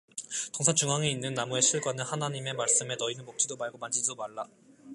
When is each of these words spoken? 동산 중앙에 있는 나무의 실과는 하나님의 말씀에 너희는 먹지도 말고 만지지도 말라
동산 0.51 0.75
중앙에 0.75 1.11
있는 1.11 1.35
나무의 1.35 1.61
실과는 1.61 2.03
하나님의 2.03 2.55
말씀에 2.55 2.95
너희는 2.95 3.23
먹지도 3.23 3.55
말고 3.55 3.77
만지지도 3.77 4.15
말라 4.15 4.47